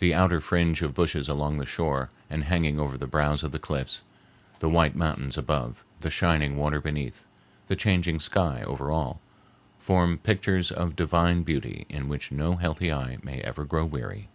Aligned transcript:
The 0.00 0.12
outer 0.12 0.40
fringe 0.40 0.82
of 0.82 0.96
bushes 0.96 1.28
along 1.28 1.58
the 1.58 1.64
shore 1.64 2.08
and 2.28 2.42
hanging 2.42 2.80
over 2.80 2.98
the 2.98 3.06
brows 3.06 3.44
of 3.44 3.52
the 3.52 3.60
cliffs, 3.60 4.02
the 4.58 4.68
white 4.68 4.96
mountains 4.96 5.38
above, 5.38 5.84
the 6.00 6.10
shining 6.10 6.56
water 6.56 6.80
beneath, 6.80 7.24
the 7.68 7.76
changing 7.76 8.18
sky 8.18 8.64
over 8.66 8.90
all, 8.90 9.20
form 9.78 10.18
pictures 10.18 10.72
of 10.72 10.96
divine 10.96 11.44
beauty 11.44 11.86
in 11.88 12.08
which 12.08 12.32
no 12.32 12.56
healthy 12.56 12.90
eye 12.92 13.18
may 13.22 13.40
ever 13.42 13.64
grow 13.64 13.84
weary. 13.84 14.26